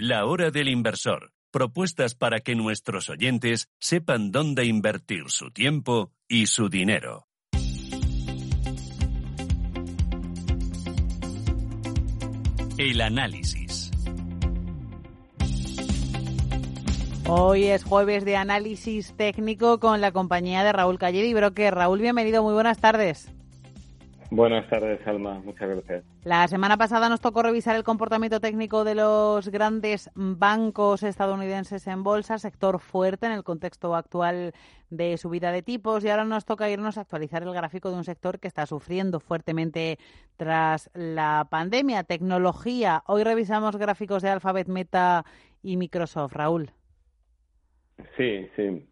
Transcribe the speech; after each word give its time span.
La 0.00 0.26
hora 0.26 0.52
del 0.52 0.68
inversor. 0.68 1.32
Propuestas 1.50 2.14
para 2.14 2.38
que 2.38 2.54
nuestros 2.54 3.10
oyentes 3.10 3.68
sepan 3.80 4.30
dónde 4.30 4.64
invertir 4.64 5.24
su 5.26 5.50
tiempo 5.50 6.12
y 6.28 6.46
su 6.46 6.68
dinero. 6.68 7.26
El 12.76 13.00
análisis. 13.00 13.90
Hoy 17.26 17.64
es 17.64 17.82
jueves 17.82 18.24
de 18.24 18.36
análisis 18.36 19.16
técnico 19.16 19.80
con 19.80 20.00
la 20.00 20.12
compañía 20.12 20.62
de 20.62 20.72
Raúl 20.72 21.00
Calledi. 21.00 21.34
que 21.56 21.72
Raúl, 21.72 22.00
bienvenido, 22.00 22.44
muy 22.44 22.54
buenas 22.54 22.78
tardes. 22.78 23.32
Buenas 24.30 24.68
tardes, 24.68 25.00
Alma. 25.06 25.40
Muchas 25.42 25.68
gracias. 25.70 26.04
La 26.22 26.46
semana 26.48 26.76
pasada 26.76 27.08
nos 27.08 27.20
tocó 27.20 27.42
revisar 27.42 27.76
el 27.76 27.82
comportamiento 27.82 28.40
técnico 28.40 28.84
de 28.84 28.94
los 28.94 29.48
grandes 29.48 30.10
bancos 30.14 31.02
estadounidenses 31.02 31.86
en 31.86 32.02
bolsa, 32.02 32.36
sector 32.36 32.78
fuerte 32.78 33.24
en 33.24 33.32
el 33.32 33.42
contexto 33.42 33.94
actual 33.94 34.52
de 34.90 35.16
subida 35.16 35.50
de 35.50 35.62
tipos, 35.62 36.04
y 36.04 36.10
ahora 36.10 36.26
nos 36.26 36.44
toca 36.44 36.68
irnos 36.68 36.98
a 36.98 37.02
actualizar 37.02 37.42
el 37.42 37.54
gráfico 37.54 37.90
de 37.90 37.96
un 37.96 38.04
sector 38.04 38.38
que 38.38 38.48
está 38.48 38.66
sufriendo 38.66 39.18
fuertemente 39.18 39.98
tras 40.36 40.90
la 40.92 41.46
pandemia, 41.50 42.04
tecnología. 42.04 43.02
Hoy 43.06 43.24
revisamos 43.24 43.76
gráficos 43.76 44.22
de 44.22 44.28
Alphabet, 44.28 44.68
Meta 44.68 45.24
y 45.62 45.78
Microsoft. 45.78 46.34
Raúl. 46.34 46.70
Sí, 48.18 48.46
sí. 48.56 48.86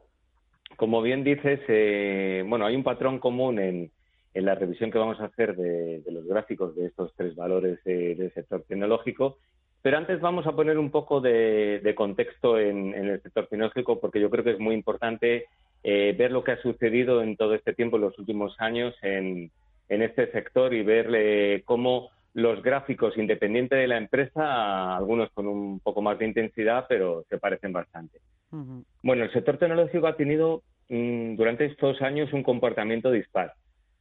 Como 0.77 1.03
bien 1.03 1.25
dices, 1.25 1.61
eh, 1.69 2.43
bueno, 2.47 2.65
hay 2.65 2.75
un 2.75 2.85
patrón 2.85 3.19
común 3.19 3.59
en 3.59 3.93
en 4.37 4.45
la 4.45 4.55
revisión 4.55 4.91
que 4.91 4.99
vamos 4.99 5.19
a 5.19 5.25
hacer 5.25 5.57
de, 5.57 6.03
los 6.11 6.27
gráficos 6.27 6.77
de 6.77 6.87
estos 6.87 7.11
tres 7.17 7.35
valores 7.35 7.83
del 7.85 8.31
sector 8.35 8.63
tecnológico. 8.69 9.39
Pero 9.81 9.97
antes 9.97 10.21
vamos 10.21 10.47
a 10.47 10.53
poner 10.53 10.79
un 10.79 10.91
poco 10.91 11.23
de, 11.23 11.95
contexto 11.97 12.59
en, 12.59 12.93
el 12.93 13.23
sector 13.23 13.47
tecnológico 13.47 13.99
porque 13.99 14.21
yo 14.21 14.29
creo 14.29 14.45
que 14.45 14.51
es 14.51 14.59
muy 14.59 14.75
importante 14.75 15.47
eh, 15.83 16.15
ver 16.19 16.33
lo 16.33 16.45
que 16.45 16.53
ha 16.53 16.61
sucedido 16.61 17.23
en 17.23 17.39
todo 17.39 17.55
este 17.55 17.73
tiempo, 17.73 17.97
en 17.97 18.03
los 18.03 18.19
últimos 18.19 18.55
años, 18.61 18.95
en, 19.01 19.51
este 19.89 20.31
sector 20.33 20.75
y 20.75 20.83
ver 20.83 21.09
eh, 21.15 21.63
cómo 21.65 22.11
los 22.35 22.63
gráficos, 22.63 23.17
independientes 23.17 23.79
de 23.79 23.89
la 23.89 23.97
empresa, 23.97 24.97
algunos 24.97 25.31
con 25.31 25.47
un 25.47 25.81
poco 25.81 26.03
más 26.03 26.19
de 26.19 26.27
intensidad, 26.27 26.85
pero 26.87 27.25
se 27.31 27.39
parecen 27.39 27.73
bastante. 27.73 28.19
Bueno, 29.03 29.25
el 29.25 29.33
sector 29.33 29.57
tecnológico 29.57 30.07
ha 30.07 30.17
tenido 30.17 30.63
mm, 30.91 31.37
durante 31.37 31.65
estos 31.65 32.03
años 32.03 32.35
un 32.35 32.43
comportamiento 32.43 33.11
dispar 33.11 33.55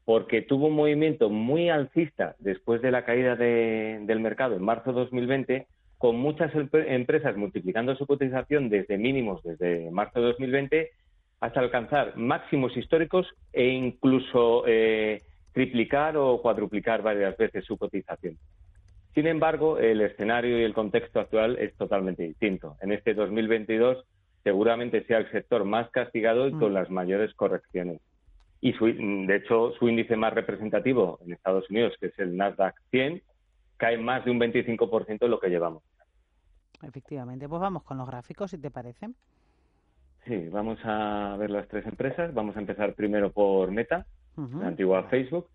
porque 0.05 0.43
tuvo 0.43 0.67
un 0.67 0.75
movimiento 0.75 1.29
muy 1.29 1.69
alcista 1.69 2.35
después 2.39 2.81
de 2.81 2.91
la 2.91 3.03
caída 3.03 3.35
del 3.35 4.19
mercado 4.19 4.55
en 4.55 4.63
marzo 4.63 4.93
de 4.93 4.99
2020, 5.01 5.67
con 5.97 6.15
muchas 6.17 6.51
empresas 6.53 7.35
multiplicando 7.35 7.95
su 7.95 8.05
cotización 8.05 8.69
desde 8.69 8.99
mínimos 8.99 9.41
desde 9.43 9.89
marzo 9.89 10.19
de 10.19 10.27
2020 10.27 10.91
hasta 11.39 11.59
alcanzar 11.59 12.15
máximos 12.17 12.77
históricos 12.77 13.27
e 13.51 13.67
incluso 13.67 14.63
eh, 14.67 15.23
triplicar 15.53 16.15
o 16.17 16.39
cuadruplicar 16.41 17.01
varias 17.01 17.35
veces 17.35 17.65
su 17.65 17.77
cotización. 17.77 18.37
Sin 19.15 19.25
embargo, 19.27 19.79
el 19.79 20.01
escenario 20.01 20.59
y 20.59 20.63
el 20.63 20.73
contexto 20.73 21.19
actual 21.19 21.57
es 21.57 21.73
totalmente 21.77 22.23
distinto. 22.23 22.75
En 22.81 22.91
este 22.91 23.13
2022 23.13 24.05
seguramente 24.43 25.03
sea 25.05 25.17
el 25.17 25.31
sector 25.31 25.65
más 25.65 25.89
castigado 25.89 26.47
y 26.47 26.51
con 26.51 26.71
mm. 26.71 26.75
las 26.75 26.89
mayores 26.91 27.33
correcciones 27.33 28.01
y 28.65 28.73
de 29.27 29.35
hecho 29.35 29.73
su 29.77 29.87
índice 29.87 30.15
más 30.15 30.33
representativo 30.33 31.19
en 31.23 31.33
Estados 31.33 31.69
Unidos, 31.69 31.93
que 31.99 32.07
es 32.07 32.17
el 32.17 32.35
Nasdaq 32.35 32.73
100, 32.89 33.21
cae 33.77 33.99
más 33.99 34.25
de 34.25 34.31
un 34.31 34.39
25% 34.39 35.19
de 35.19 35.27
lo 35.27 35.39
que 35.39 35.49
llevamos. 35.49 35.83
Efectivamente, 36.81 37.47
pues 37.47 37.61
vamos 37.61 37.83
con 37.83 37.99
los 37.99 38.07
gráficos, 38.07 38.49
si 38.49 38.57
te 38.57 38.71
parece. 38.71 39.09
Sí, 40.25 40.49
vamos 40.49 40.79
a 40.83 41.35
ver 41.37 41.51
las 41.51 41.67
tres 41.67 41.85
empresas. 41.85 42.33
Vamos 42.33 42.57
a 42.57 42.59
empezar 42.59 42.95
primero 42.95 43.31
por 43.31 43.69
Meta, 43.69 44.07
la 44.35 44.67
antigua 44.67 45.03
Facebook, 45.09 45.47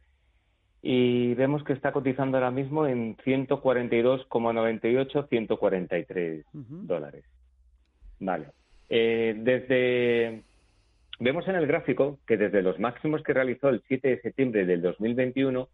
y 0.80 1.34
vemos 1.34 1.64
que 1.64 1.72
está 1.72 1.90
cotizando 1.90 2.36
ahora 2.36 2.52
mismo 2.52 2.86
en 2.86 3.16
142,98, 3.16 5.28
143 5.28 6.44
dólares. 6.52 7.24
Vale. 8.20 8.52
Eh, 8.88 9.34
desde 9.36 10.44
Vemos 11.22 11.46
en 11.48 11.54
el 11.54 11.66
gráfico 11.66 12.18
que 12.26 12.38
desde 12.38 12.62
los 12.62 12.78
máximos 12.78 13.22
que 13.22 13.34
realizó 13.34 13.68
el 13.68 13.82
7 13.86 14.08
de 14.08 14.20
septiembre 14.22 14.64
del 14.64 14.80
2021, 14.80 15.68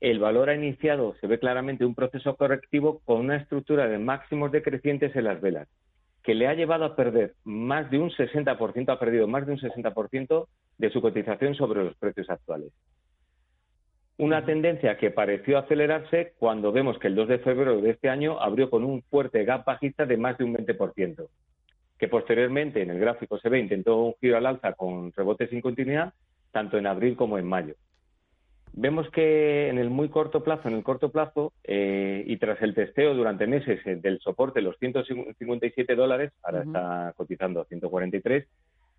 el 0.00 0.20
valor 0.20 0.50
ha 0.50 0.54
iniciado, 0.54 1.16
se 1.20 1.26
ve 1.26 1.40
claramente, 1.40 1.84
un 1.84 1.96
proceso 1.96 2.36
correctivo 2.36 3.00
con 3.04 3.18
una 3.18 3.38
estructura 3.38 3.88
de 3.88 3.98
máximos 3.98 4.52
decrecientes 4.52 5.16
en 5.16 5.24
las 5.24 5.40
velas, 5.40 5.66
que 6.22 6.36
le 6.36 6.46
ha 6.46 6.54
llevado 6.54 6.84
a 6.84 6.94
perder 6.94 7.34
más 7.42 7.90
de 7.90 7.98
un 7.98 8.10
60%, 8.10 8.88
ha 8.88 9.00
perdido 9.00 9.26
más 9.26 9.44
de 9.46 9.54
un 9.54 9.58
60% 9.58 10.46
de 10.78 10.90
su 10.90 11.02
cotización 11.02 11.56
sobre 11.56 11.82
los 11.82 11.96
precios 11.96 12.30
actuales. 12.30 12.70
Una 14.16 14.46
tendencia 14.46 14.96
que 14.96 15.10
pareció 15.10 15.58
acelerarse 15.58 16.34
cuando 16.38 16.70
vemos 16.70 17.00
que 17.00 17.08
el 17.08 17.16
2 17.16 17.26
de 17.30 17.38
febrero 17.40 17.80
de 17.80 17.90
este 17.90 18.10
año 18.10 18.40
abrió 18.40 18.70
con 18.70 18.84
un 18.84 19.02
fuerte 19.02 19.44
gap 19.44 19.64
bajista 19.64 20.06
de 20.06 20.18
más 20.18 20.38
de 20.38 20.44
un 20.44 20.54
20% 20.54 21.26
que 22.04 22.08
posteriormente 22.08 22.82
en 22.82 22.90
el 22.90 23.00
gráfico 23.00 23.38
se 23.38 23.48
ve 23.48 23.58
intentó 23.58 23.96
un 23.96 24.14
giro 24.20 24.36
al 24.36 24.44
alza 24.44 24.74
con 24.74 25.10
rebote 25.12 25.48
sin 25.48 25.62
continuidad, 25.62 26.12
tanto 26.52 26.76
en 26.76 26.86
abril 26.86 27.16
como 27.16 27.38
en 27.38 27.46
mayo. 27.46 27.76
Vemos 28.74 29.08
que 29.08 29.70
en 29.70 29.78
el 29.78 29.88
muy 29.88 30.10
corto 30.10 30.44
plazo, 30.44 30.68
en 30.68 30.74
el 30.74 30.82
corto 30.82 31.10
plazo, 31.10 31.54
eh, 31.62 32.22
y 32.26 32.36
tras 32.36 32.60
el 32.60 32.74
testeo 32.74 33.14
durante 33.14 33.46
meses 33.46 33.80
eh, 33.86 33.96
del 33.96 34.20
soporte, 34.20 34.60
los 34.60 34.76
157 34.80 35.94
dólares, 35.94 36.30
ahora 36.42 36.64
está 36.64 37.14
cotizando 37.16 37.62
a 37.62 37.64
143, 37.64 38.46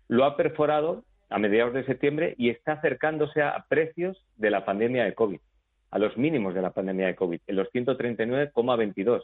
lo 0.08 0.24
ha 0.24 0.36
perforado 0.36 1.04
a 1.30 1.38
mediados 1.38 1.74
de 1.74 1.86
septiembre 1.86 2.34
y 2.36 2.50
está 2.50 2.72
acercándose 2.72 3.40
a 3.40 3.66
precios 3.68 4.20
de 4.36 4.50
la 4.50 4.64
pandemia 4.64 5.04
de 5.04 5.14
COVID, 5.14 5.38
a 5.92 5.98
los 6.00 6.16
mínimos 6.16 6.54
de 6.54 6.62
la 6.62 6.70
pandemia 6.70 7.06
de 7.06 7.14
COVID, 7.14 7.38
en 7.46 7.54
los 7.54 7.68
139,22, 7.72 9.22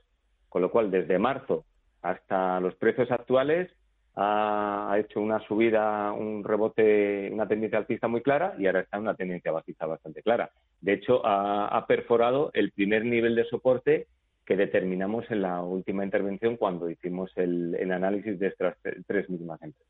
con 0.49 0.63
lo 0.63 0.71
cual 0.71 0.93
desde 0.93 1.19
marzo 1.19 1.65
hasta 2.03 2.61
los 2.61 2.75
precios 2.75 3.11
actuales 3.11 3.71
ha 4.15 4.95
hecho 4.99 5.21
una 5.21 5.41
subida, 5.47 6.13
un 6.13 6.45
rebote, 6.45 7.31
una 7.33 7.49
tendencia 7.49 7.79
alcista 7.79 8.09
muy 8.09 8.21
clara 8.21 8.55
y 8.59 8.67
ahora 8.67 8.81
está 8.81 8.99
en 8.99 9.05
una 9.05 9.15
tendencia 9.15 9.53
bajista 9.53 9.87
bastante 9.87 10.23
clara. 10.23 10.51
De 10.81 10.93
hecho, 10.93 11.23
ha, 11.25 11.85
perforado 11.87 12.51
el 12.53 12.73
primer 12.73 13.05
nivel 13.05 13.35
de 13.35 13.47
soporte 13.47 14.07
que 14.45 14.57
determinamos 14.57 15.31
en 15.31 15.43
la 15.43 15.63
última 15.63 16.05
intervención 16.05 16.57
cuando 16.57 16.91
hicimos 16.91 17.31
el, 17.37 17.91
análisis 17.91 18.39
de 18.39 18.49
estas 18.49 18.77
tres 19.07 19.31
mismas 19.31 19.63
empresas. 19.63 19.89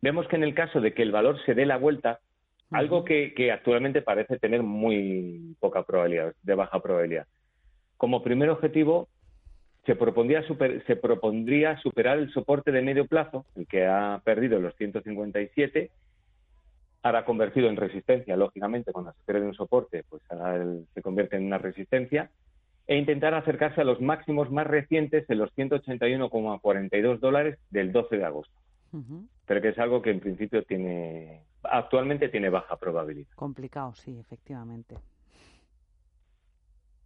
Vemos 0.00 0.28
que 0.28 0.36
en 0.36 0.44
el 0.44 0.54
caso 0.54 0.80
de 0.80 0.92
que 0.92 1.02
el 1.02 1.12
valor 1.12 1.42
se 1.44 1.54
dé 1.54 1.66
la 1.66 1.78
vuelta, 1.78 2.20
algo 2.70 3.04
que, 3.04 3.34
que 3.34 3.50
actualmente 3.50 4.02
parece 4.02 4.38
tener 4.38 4.62
muy 4.62 5.56
poca 5.58 5.82
probabilidad, 5.82 6.34
de 6.42 6.54
baja 6.54 6.80
probabilidad. 6.80 7.26
Como 7.96 8.22
primer 8.22 8.50
objetivo, 8.50 9.08
se 9.84 9.96
propondría, 9.96 10.44
se 10.86 10.96
propondría 10.96 11.76
superar 11.78 12.18
el 12.18 12.32
soporte 12.32 12.70
de 12.70 12.82
medio 12.82 13.06
plazo, 13.06 13.46
el 13.56 13.66
que 13.66 13.86
ha 13.86 14.20
perdido 14.24 14.60
los 14.60 14.76
157, 14.76 15.90
ahora 17.02 17.24
convertido 17.24 17.68
en 17.68 17.76
resistencia, 17.76 18.36
lógicamente, 18.36 18.92
cuando 18.92 19.12
se 19.12 19.18
pierde 19.26 19.46
un 19.46 19.54
soporte, 19.54 20.04
pues 20.08 20.22
ahora 20.30 20.64
se 20.94 21.02
convierte 21.02 21.36
en 21.36 21.46
una 21.46 21.58
resistencia, 21.58 22.30
e 22.86 22.96
intentar 22.96 23.34
acercarse 23.34 23.80
a 23.80 23.84
los 23.84 24.00
máximos 24.00 24.50
más 24.50 24.66
recientes 24.66 25.28
en 25.28 25.38
los 25.38 25.50
181,42 25.56 27.18
dólares 27.18 27.58
del 27.70 27.92
12 27.92 28.18
de 28.18 28.24
agosto. 28.24 28.54
Pero 29.46 29.62
que 29.62 29.68
es 29.70 29.78
algo 29.78 30.02
que 30.02 30.10
en 30.10 30.20
principio 30.20 30.64
tiene, 30.64 31.42
actualmente 31.62 32.28
tiene 32.28 32.50
baja 32.50 32.76
probabilidad. 32.76 33.28
Complicado, 33.34 33.94
sí, 33.94 34.18
efectivamente. 34.18 34.96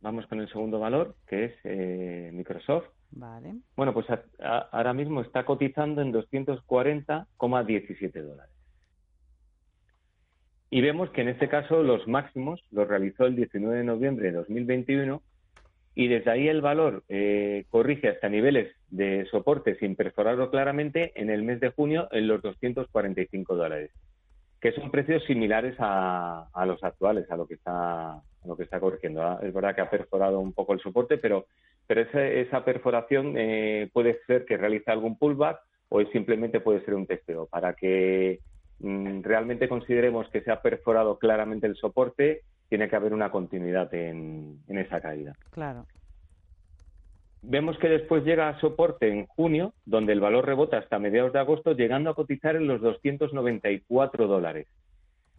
Vamos 0.00 0.26
con 0.26 0.40
el 0.40 0.48
segundo 0.48 0.78
valor, 0.78 1.16
que 1.26 1.46
es 1.46 1.54
eh, 1.64 2.31
Microsoft. 2.32 2.87
Vale. 3.10 3.56
Bueno, 3.76 3.93
pues 3.94 4.06
ahora 4.40 4.93
mismo 4.93 5.22
está 5.22 5.44
cotizando 5.44 6.02
en 6.02 6.12
240,17 6.12 8.22
dólares. 8.22 8.56
Y 10.70 10.81
vemos 10.81 11.10
que 11.10 11.22
en 11.22 11.28
este 11.28 11.48
caso 11.48 11.82
los 11.82 12.06
máximos 12.08 12.62
los 12.70 12.88
realizó 12.88 13.26
el 13.26 13.37
19 13.37 13.78
de 13.78 13.84
noviembre 13.84 14.26
de 14.26 14.32
2021 14.32 15.22
y 15.94 16.08
desde 16.08 16.31
ahí 16.31 16.49
el 16.49 16.60
valor 16.60 17.04
eh, 17.08 17.64
corrige 17.70 18.08
hasta 18.08 18.28
niveles 18.28 18.75
de 18.90 19.26
soporte 19.31 19.76
sin 19.76 19.96
perforarlo 19.96 20.50
claramente 20.50 21.12
en 21.14 21.31
el 21.31 21.42
mes 21.42 21.60
de 21.60 21.70
junio 21.70 22.08
en 22.12 22.28
los 22.28 22.42
245 22.42 23.56
dólares, 23.56 23.90
que 24.61 24.73
son 24.73 24.91
precios 24.91 25.23
similares 25.25 25.76
a, 25.79 26.49
los 26.67 26.82
actuales, 26.82 27.31
a 27.31 27.37
lo 27.37 27.47
que 27.47 27.55
está 27.55 28.20
lo 28.44 28.56
que 28.56 28.62
está 28.62 28.79
corrigiendo. 28.79 29.23
¿ah? 29.23 29.41
Es 29.43 29.53
verdad 29.53 29.75
que 29.75 29.81
ha 29.81 29.91
perforado 29.91 30.38
un 30.38 30.53
poco 30.53 30.73
el 30.73 30.81
soporte, 30.81 31.19
pero, 31.19 31.47
pero 31.87 32.03
esa, 32.03 32.64
perforación 32.64 33.35
eh, 33.37 33.91
puede 33.93 34.20
ser 34.26 34.44
que 34.44 34.56
realice 34.56 34.91
algún 34.91 35.19
pullback 35.19 35.58
o 35.88 36.00
simplemente 36.06 36.61
puede 36.61 36.85
ser 36.85 36.94
un 36.94 37.06
testeo. 37.06 37.47
Para 37.47 37.75
que 37.75 38.38
mm, 38.79 39.23
realmente 39.23 39.69
consideremos 39.69 40.29
que 40.31 40.43
se 40.43 40.53
ha 40.53 40.62
perforado 40.62 41.19
claramente 41.19 41.67
el 41.67 41.75
soporte, 41.75 42.43
tiene 42.69 42.88
que 42.88 42.97
haber 42.97 43.12
una 43.12 43.31
continuidad 43.31 43.93
en, 43.94 44.61
esa 44.69 45.00
caída. 45.00 45.32
Claro. 45.50 45.87
Vemos 47.48 47.78
que 47.78 47.88
después 47.88 48.25
llega 48.25 48.48
a 48.48 48.58
soporte 48.58 49.08
en 49.08 49.26
junio, 49.26 49.72
donde 49.84 50.12
el 50.12 50.19
valor 50.19 50.44
rebota 50.44 50.78
hasta 50.78 50.98
mediados 50.98 51.32
de 51.32 51.38
agosto, 51.38 51.75
llegando 51.75 52.10
a 52.10 52.14
cotizar 52.16 52.56
en 52.56 52.66
los 52.66 52.81
294 52.81 54.26
dólares, 54.26 54.66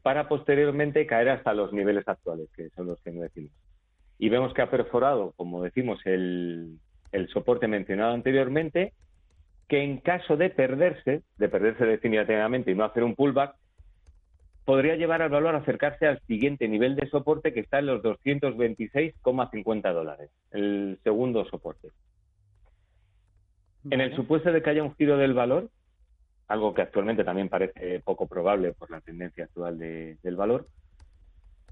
para 0.04 0.30
posteriormente 0.30 1.06
caer 1.06 1.28
hasta 1.28 1.54
los 1.54 1.74
niveles 1.74 2.08
actuales, 2.08 2.48
que 2.56 2.70
son 2.70 2.88
los 2.88 3.02
que 3.02 3.12
no 3.12 3.24
decimos. 3.24 3.52
Y 4.18 4.30
vemos 4.30 4.54
que 4.54 4.62
ha 4.62 4.72
perforado, 4.72 5.34
como 5.36 5.62
decimos, 5.62 6.00
el, 6.06 6.78
el 7.12 7.28
soporte 7.28 7.68
mencionado 7.68 8.14
anteriormente, 8.14 8.94
que 9.68 9.84
en 9.84 9.98
caso 9.98 10.38
de 10.38 10.50
perderse, 10.50 11.24
de 11.38 11.50
perderse 11.50 11.86
definitivamente 11.86 12.72
y 12.72 12.76
no 12.76 12.86
hacer 12.86 13.04
un 13.04 13.16
pullback, 13.16 13.54
podría 14.68 14.98
llevar 14.98 15.22
al 15.22 15.30
valor 15.30 15.56
a 15.56 15.60
acercarse 15.60 16.06
al 16.08 16.20
siguiente 16.28 16.68
nivel 16.68 16.98
de 16.98 17.10
soporte 17.10 17.54
que 17.54 17.62
está 17.62 17.80
en 17.80 17.86
los 17.86 18.04
226,50 18.04 19.94
dólares, 19.94 20.30
el 20.52 21.00
segundo 21.06 21.46
soporte. 21.46 21.88
En 23.90 24.02
el 24.02 24.14
supuesto 24.14 24.52
de 24.52 24.62
que 24.62 24.70
haya 24.70 24.84
un 24.84 24.94
giro 24.96 25.16
del 25.16 25.34
valor, 25.34 25.70
algo 26.50 26.74
que 26.74 26.82
actualmente 26.82 27.24
también 27.24 27.48
parece 27.48 28.02
poco 28.02 28.28
probable 28.28 28.74
por 28.74 28.92
la 28.92 29.00
tendencia 29.00 29.46
actual 29.46 29.80
del 29.80 30.36
valor, 30.36 30.68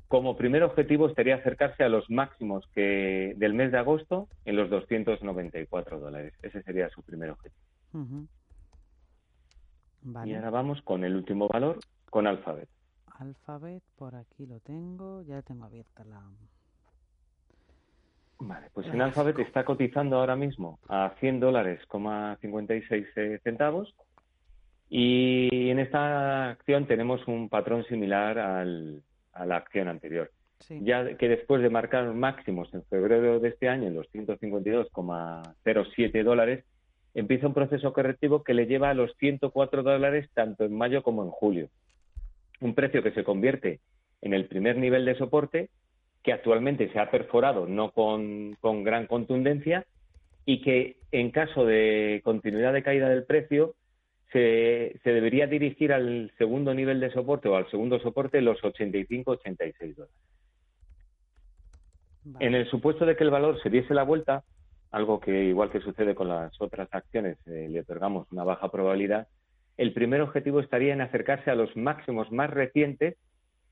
como 0.08 0.38
primer 0.38 0.64
objetivo 0.64 1.10
estaría 1.10 1.36
acercarse 1.36 1.84
a 1.84 1.90
los 1.90 2.10
máximos 2.10 2.66
que 2.74 3.34
del 3.36 3.56
mes 3.56 3.74
de 3.74 3.78
agosto 3.78 4.30
en 4.46 4.56
los 4.56 4.70
294 4.70 6.00
dólares. 6.00 6.34
Ese 6.42 6.64
sería 6.64 6.88
su 6.92 7.04
primer 7.04 7.32
objetivo. 7.32 7.62
Y 10.24 10.34
ahora 10.34 10.50
vamos 10.50 10.82
con 10.84 11.04
el 11.04 11.14
último 11.14 11.50
valor, 11.50 11.80
con 12.10 12.26
Alphabet. 12.26 12.70
Alphabet, 13.20 13.84
por 13.98 14.16
aquí 14.16 14.46
lo 14.46 14.60
tengo, 14.60 15.24
ya 15.24 15.42
tengo 15.42 15.66
abierta 15.66 16.06
la... 16.06 16.22
Vale, 18.40 18.68
pues 18.74 18.88
en 18.88 19.02
Alphabet 19.02 19.40
está 19.40 19.64
cotizando 19.64 20.18
ahora 20.18 20.36
mismo 20.36 20.80
a 20.90 21.14
100 21.20 21.40
dólares, 21.40 21.80
56 21.90 23.08
eh, 23.16 23.40
centavos. 23.44 23.96
Y 24.90 25.70
en 25.70 25.80
esta 25.80 26.50
acción 26.50 26.86
tenemos 26.86 27.26
un 27.28 27.48
patrón 27.48 27.86
similar 27.86 28.38
al, 28.38 29.02
a 29.32 29.46
la 29.46 29.56
acción 29.56 29.88
anterior. 29.88 30.30
Ya 30.70 31.16
que 31.16 31.30
después 31.30 31.62
de 31.62 31.70
marcar 31.70 32.14
máximos 32.14 32.74
en 32.74 32.84
febrero 32.84 33.40
de 33.40 33.48
este 33.50 33.70
año 33.70 33.88
en 33.88 33.96
los 33.96 34.12
152,07 34.12 36.24
dólares, 36.24 36.66
empieza 37.14 37.48
un 37.48 37.54
proceso 37.54 37.94
correctivo 37.94 38.44
que 38.44 38.54
le 38.54 38.66
lleva 38.66 38.90
a 38.90 38.94
los 38.94 39.16
104 39.18 39.84
dólares 39.84 40.30
tanto 40.34 40.66
en 40.66 40.78
mayo 40.78 41.04
como 41.04 41.24
en 41.24 41.30
julio 41.30 41.70
un 42.66 42.76
precio 42.76 43.02
que 43.04 43.12
se 43.12 43.24
convierte 43.24 43.80
en 44.22 44.34
el 44.34 44.48
primer 44.48 44.78
nivel 44.78 45.06
de 45.06 45.16
soporte, 45.16 45.70
que 46.24 46.34
actualmente 46.34 46.92
se 46.92 47.00
ha 47.00 47.12
perforado 47.12 47.68
no 47.68 47.92
con, 47.92 48.58
gran 48.84 49.06
contundencia 49.06 49.86
y 50.46 50.62
que 50.62 50.98
en 51.12 51.32
caso 51.32 51.66
de 51.66 52.22
continuidad 52.24 52.74
de 52.74 52.84
caída 52.84 53.08
del 53.08 53.26
precio 53.26 53.76
se, 54.32 55.00
se, 55.04 55.12
debería 55.12 55.48
dirigir 55.48 55.94
al 55.94 56.32
segundo 56.38 56.74
nivel 56.74 57.00
de 57.00 57.12
soporte 57.12 57.48
o 57.48 57.56
al 57.56 57.70
segundo 57.70 58.00
soporte 58.00 58.42
los 58.42 58.60
85-86 58.62 59.96
dólares. 59.96 60.16
En 62.40 62.56
el 62.56 62.68
supuesto 62.70 63.06
de 63.06 63.16
que 63.16 63.24
el 63.24 63.30
valor 63.30 63.62
se 63.62 63.70
diese 63.70 63.94
la 63.94 64.04
vuelta, 64.04 64.44
algo 64.90 65.20
que 65.20 65.44
igual 65.44 65.70
que 65.70 65.82
sucede 65.82 66.16
con 66.16 66.30
las 66.30 66.60
otras 66.60 66.90
acciones, 66.92 67.38
eh, 67.46 67.68
le 67.70 67.82
otorgamos 67.82 68.32
una 68.32 68.44
baja 68.44 68.72
probabilidad, 68.72 69.28
el 69.78 69.94
primer 69.94 70.22
objetivo 70.22 70.60
estaría 70.60 70.94
en 70.94 71.02
acercarse 71.02 71.52
a 71.52 71.56
los 71.56 71.76
máximos 71.76 72.32
más 72.32 72.50
recientes 72.50 73.18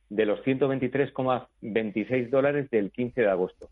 de 0.10 0.26
los 0.26 0.40
123,26 0.44 2.30
dólares 2.30 2.70
del 2.70 2.92
15 2.92 3.22
de 3.22 3.30
agosto, 3.30 3.70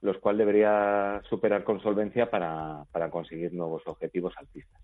los 0.00 0.18
cuales 0.18 0.38
debería 0.38 1.20
superar 1.28 1.64
con 1.64 1.80
solvencia 1.80 2.30
para, 2.30 2.86
conseguir 3.10 3.52
nuevos 3.52 3.82
objetivos 3.86 4.34
altistas. 4.36 4.80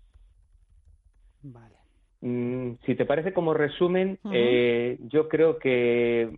Vale. 1.41 1.75
Mm, 2.21 2.75
si 2.85 2.95
te 2.95 3.05
parece 3.05 3.33
como 3.33 3.53
resumen, 3.53 4.19
eh, 4.31 4.97
yo 5.01 5.27
creo 5.27 5.57
que 5.57 6.37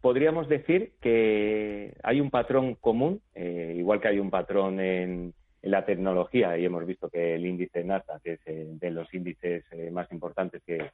podríamos 0.00 0.48
decir 0.48 0.94
que 1.00 1.96
hay 2.02 2.20
un 2.20 2.30
patrón 2.30 2.74
común, 2.74 3.20
eh, 3.34 3.74
igual 3.76 4.00
que 4.00 4.08
hay 4.08 4.18
un 4.18 4.30
patrón 4.30 4.80
en, 4.80 5.34
en 5.64 5.70
la 5.70 5.86
tecnología 5.86 6.58
y 6.58 6.66
hemos 6.66 6.84
visto 6.84 7.08
que 7.08 7.36
el 7.36 7.46
índice 7.46 7.82
NASA, 7.84 8.20
que 8.22 8.34
es 8.34 8.40
eh, 8.44 8.66
de 8.68 8.90
los 8.90 9.12
índices 9.14 9.64
eh, 9.70 9.90
más 9.90 10.10
importantes 10.12 10.62
que, 10.66 10.90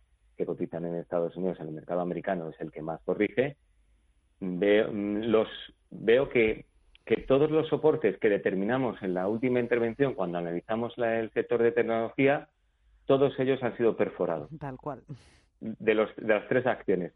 cotizan 0.47 0.87
en 0.87 0.95
Estados 0.95 1.37
Unidos 1.37 1.61
en 1.61 1.67
el 1.67 1.75
mercado 1.75 2.01
americano, 2.01 2.49
es 2.49 2.59
el 2.63 2.73
que 2.73 2.81
más 2.81 2.99
corrige. 3.03 3.57
Veo, 4.41 4.91
mm, 4.91 5.25
los, 5.25 5.49
veo 5.91 6.31
que, 6.31 6.65
que 7.05 7.19
todos 7.19 7.51
los 7.51 7.69
soportes 7.69 8.17
que 8.19 8.31
determinamos 8.31 9.03
en 9.03 9.13
la 9.13 9.29
última 9.29 9.61
intervención 9.61 10.15
cuando 10.15 10.39
analizamos 10.39 10.97
el 10.97 11.31
sector 11.33 11.63
de 11.63 11.73
tecnología, 11.73 12.49
todos 13.05 13.39
ellos 13.39 13.63
han 13.63 13.77
sido 13.77 13.99
perforados. 13.99 14.49
Tal 14.59 14.79
cual. 14.79 15.03
De, 15.61 15.95
los, 15.95 16.09
de 16.17 16.29
las 16.29 16.49
tres 16.49 16.65
acciones. 16.65 17.13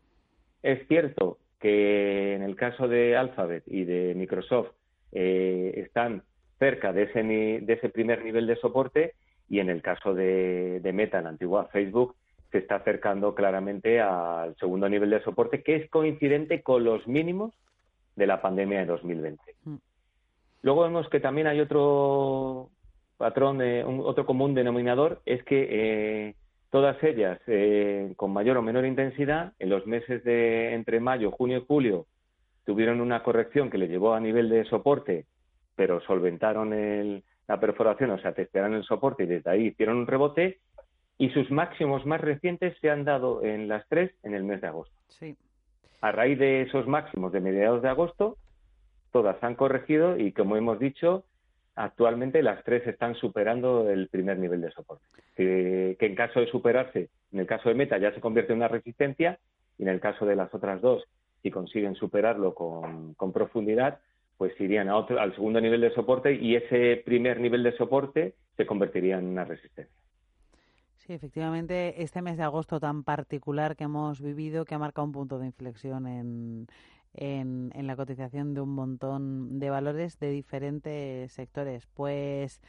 Es 0.62 0.86
cierto 0.86 1.38
que 1.60 2.34
en 2.34 2.42
el 2.42 2.56
caso 2.56 2.88
de 2.88 3.16
Alphabet 3.16 3.62
y 3.66 3.84
de 3.84 4.14
Microsoft 4.14 4.72
eh, 5.12 5.72
están 5.76 6.24
cerca 6.58 6.92
de 6.92 7.04
ese, 7.04 7.22
de 7.22 7.72
ese 7.72 7.88
primer 7.88 8.24
nivel 8.24 8.46
de 8.46 8.56
soporte 8.56 9.14
y 9.48 9.60
en 9.60 9.68
el 9.68 9.82
caso 9.82 10.14
de, 10.14 10.80
Meta, 10.94 11.18
en 11.18 11.24
la 11.24 11.30
antigua 11.30 11.68
Facebook, 11.72 12.16
se 12.50 12.58
está 12.58 12.76
acercando 12.76 13.34
claramente 13.34 14.00
al 14.00 14.56
segundo 14.56 14.88
nivel 14.88 15.10
de 15.10 15.22
soporte, 15.22 15.62
que 15.62 15.76
es 15.76 15.90
coincidente 15.90 16.62
con 16.62 16.84
los 16.84 17.06
mínimos 17.06 17.52
de 18.16 18.26
la 18.26 18.40
pandemia 18.40 18.80
de 18.80 18.86
2020. 18.86 19.42
Mm. 19.64 19.74
Luego 20.62 20.82
vemos 20.82 21.08
que 21.08 21.20
también 21.20 21.46
hay 21.46 21.60
otro 21.60 22.70
patrón, 23.18 23.60
un, 23.60 24.00
otro 24.00 24.24
común 24.24 24.54
denominador, 24.54 25.20
es 25.26 25.42
que 25.44 25.68
eh, 25.70 26.34
todas 26.70 27.02
ellas, 27.02 27.38
eh, 27.46 28.12
con 28.16 28.32
mayor 28.32 28.56
o 28.56 28.62
menor 28.62 28.86
intensidad, 28.86 29.52
en 29.58 29.68
los 29.68 29.86
meses 29.86 30.24
de 30.24 30.72
entre 30.74 31.00
mayo, 31.00 31.32
junio 31.32 31.58
y 31.58 31.64
julio, 31.66 32.06
tuvieron 32.64 33.00
una 33.00 33.22
corrección 33.22 33.68
que 33.68 33.78
le 33.78 33.88
llevó 33.88 34.14
a 34.14 34.20
nivel 34.20 34.48
de 34.48 34.64
soporte 34.64 35.26
pero 35.76 36.00
solventaron 36.02 37.22
la 37.48 37.60
perforación, 37.60 38.10
o 38.10 38.18
sea, 38.18 38.32
testearon 38.32 38.74
el 38.74 38.84
soporte 38.84 39.24
y 39.24 39.26
desde 39.26 39.50
ahí 39.50 39.66
hicieron 39.66 39.98
un 39.98 40.06
rebote 40.06 40.58
y 41.18 41.30
sus 41.30 41.50
máximos 41.50 42.04
más 42.06 42.20
recientes 42.20 42.76
se 42.80 42.90
han 42.90 43.04
dado 43.04 43.42
en 43.42 43.68
las 43.68 43.86
tres 43.88 44.12
en 44.22 44.34
el 44.34 44.44
mes 44.44 44.60
de 44.60 44.68
agosto. 44.68 44.94
Sí. 45.08 45.36
A 46.00 46.12
raíz 46.12 46.38
de 46.38 46.62
esos 46.62 46.86
máximos 46.86 47.32
de 47.32 47.40
mediados 47.40 47.82
de 47.82 47.88
agosto, 47.88 48.36
todas 49.12 49.42
han 49.42 49.54
corregido 49.54 50.18
y, 50.18 50.32
como 50.32 50.56
hemos 50.56 50.78
dicho, 50.78 51.24
actualmente 51.76 52.42
las 52.42 52.62
tres 52.64 52.86
están 52.86 53.14
superando 53.14 53.88
el 53.88 54.08
primer 54.08 54.38
nivel 54.38 54.60
de 54.60 54.72
soporte. 54.72 55.04
Que, 55.36 55.96
en 55.98 56.14
caso 56.14 56.40
de 56.40 56.46
superarse, 56.48 57.08
en 57.32 57.40
el 57.40 57.46
caso 57.46 57.68
de 57.68 57.74
Meta 57.74 57.98
ya 57.98 58.12
se 58.12 58.20
convierte 58.20 58.52
en 58.52 58.58
una 58.58 58.68
resistencia 58.68 59.38
y 59.78 59.82
en 59.82 59.88
el 59.88 60.00
caso 60.00 60.26
de 60.26 60.36
las 60.36 60.52
otras 60.52 60.80
dos, 60.80 61.04
si 61.42 61.50
consiguen 61.50 61.94
superarlo 61.94 62.54
con, 62.54 63.14
con 63.14 63.32
profundidad, 63.32 64.00
pues 64.36 64.52
irían 64.60 64.88
al 64.88 65.34
segundo 65.34 65.60
nivel 65.60 65.80
de 65.80 65.94
soporte 65.94 66.34
y 66.34 66.56
ese 66.56 67.02
primer 67.04 67.40
nivel 67.40 67.62
de 67.62 67.76
soporte 67.76 68.34
se 68.56 68.66
convertiría 68.66 69.18
en 69.18 69.26
una 69.26 69.44
resistencia. 69.44 69.94
Sí, 70.96 71.12
efectivamente, 71.12 72.02
este 72.02 72.22
mes 72.22 72.36
de 72.36 72.44
agosto 72.44 72.80
tan 72.80 73.04
particular 73.04 73.76
que 73.76 73.84
hemos 73.84 74.22
vivido, 74.22 74.64
que 74.64 74.74
ha 74.74 74.78
marcado 74.78 75.06
un 75.06 75.12
punto 75.12 75.38
de 75.38 75.46
inflexión 75.46 76.06
en, 76.06 76.66
en, 77.12 77.70
en 77.74 77.86
la 77.86 77.94
cotización 77.94 78.54
de 78.54 78.62
un 78.62 78.70
montón 78.70 79.58
de 79.58 79.68
valores 79.68 80.18
de 80.18 80.30
diferentes 80.30 81.30
sectores. 81.32 81.86
Pues 81.92 82.62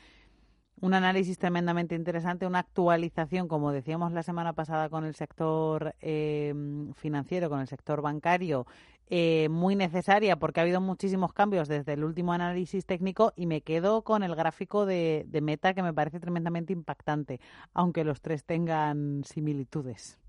un 0.82 0.94
análisis 0.94 1.38
tremendamente 1.38 1.96
interesante, 1.96 2.46
una 2.46 2.60
actualización, 2.60 3.48
como 3.48 3.72
decíamos 3.72 4.12
la 4.12 4.24
semana 4.24 4.52
pasada 4.52 4.90
con 4.90 5.06
el 5.06 5.16
sector 5.16 5.96
eh, 6.02 6.54
financiero, 6.96 7.50
con 7.50 7.62
el 7.62 7.68
sector 7.68 8.02
bancario, 8.02 8.66
eh, 9.10 9.50
muy 9.50 9.76
necesaria 9.76 10.36
porque 10.36 10.60
ha 10.60 10.64
habido 10.64 10.82
muchísimos 10.82 11.34
cambios 11.34 11.68
desde 11.68 11.94
el 11.94 12.04
último 12.04 12.34
análisis 12.34 12.86
técnico 12.86 13.34
y 13.36 13.46
me 13.46 13.62
quedo 13.62 14.04
con 14.04 14.24
el 14.24 14.36
gráfico 14.36 14.86
de, 14.86 15.26
Meta 15.42 15.74
que 15.76 15.84
me 15.84 15.94
parece 15.94 16.20
tremendamente 16.20 16.74
impactante, 16.74 17.40
aunque 17.74 18.04
los 18.04 18.22
tres 18.22 18.46
tengan 18.46 19.24
similitudes. 19.24 20.20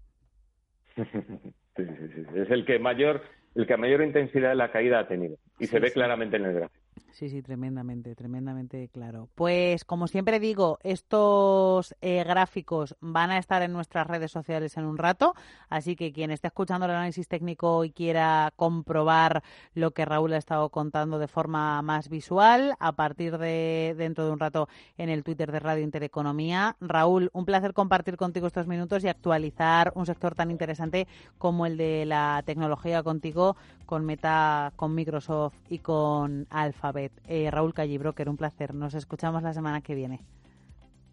Sí, 1.77 1.85
sí, 1.85 2.09
sí. 2.15 2.39
Es 2.41 2.51
el 2.51 2.65
que 2.65 2.79
mayor, 2.79 3.21
el 3.55 3.67
que 3.67 3.77
mayor 3.77 4.01
intensidad 4.01 4.49
de 4.49 4.55
la 4.55 4.73
caída 4.73 4.99
ha 4.99 5.07
tenido 5.07 5.37
y 5.59 5.67
se 5.67 5.79
ve 5.79 5.93
claramente 5.93 6.39
en 6.39 6.47
el 6.47 6.55
gráfico. 6.55 6.83
Sí, 7.17 7.31
sí, 7.31 7.41
tremendamente, 7.41 8.15
tremendamente 8.15 8.91
claro. 8.93 9.31
Pues 9.37 9.87
como 9.87 10.07
siempre 10.07 10.39
digo, 10.39 10.79
estos 10.83 11.95
eh, 12.03 12.23
gráficos 12.25 12.95
van 13.01 13.31
a 13.31 13.39
estar 13.39 13.63
en 13.63 13.73
nuestras 13.73 14.07
redes 14.07 14.31
sociales 14.31 14.77
en 14.77 14.85
un 14.85 14.99
rato, 14.99 15.35
así 15.71 15.97
que 15.97 16.13
quien 16.13 16.31
esté 16.31 16.49
escuchando 16.49 16.85
el 16.85 16.93
análisis 16.93 17.27
técnico 17.27 17.87
y 17.87 17.91
quiera 17.91 18.53
comprobar 18.57 19.43
lo 19.73 19.93
que 19.93 20.05
Raúl 20.05 20.35
ha 20.35 20.37
estado 20.37 20.69
contando 20.69 21.19
de 21.19 21.27
forma 21.27 21.81
más 21.81 22.11
visual, 22.11 22.75
a 22.81 22.93
partir 22.93 23.39
de 23.39 23.95
dentro 23.97 24.27
de 24.27 24.33
un 24.33 24.39
rato 24.39 24.69
en 24.99 25.09
el 25.09 25.25
Twitter 25.25 25.51
de 25.51 25.61
Radio 25.61 25.85
Intereconomía. 25.85 26.77
Raúl, 26.83 27.31
un 27.33 27.47
placer 27.47 27.73
compartir 27.73 28.19
contigo 28.19 28.47
estos 28.47 28.67
minutos 28.67 29.03
y 29.05 29.09
actualizar 29.09 29.91
un 29.95 30.05
sector 30.05 30.35
tan 30.35 30.51
interesante 30.51 31.09
como 31.39 31.65
el 31.65 31.79
de 31.79 32.05
la 32.05 32.43
tecnología 32.45 33.03
contigo, 33.03 33.57
con 33.87 34.05
Meta, 34.05 34.75
con 34.77 34.95
Microsoft 34.95 35.55
y 35.71 35.79
con 35.79 36.47
Alphabet. 36.51 37.06
Eh, 37.27 37.51
Raúl 37.51 37.75
Callibroker, 37.75 38.29
un 38.29 38.37
placer. 38.37 38.75
Nos 38.75 38.95
escuchamos 38.95 39.43
la 39.43 39.53
semana 39.53 39.81
que 39.81 39.95
viene. 39.95 40.21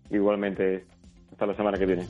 Igualmente, 0.10 0.86
hasta 1.32 1.46
la 1.46 1.56
semana 1.56 1.78
que 1.78 1.86
viene. 1.86 2.06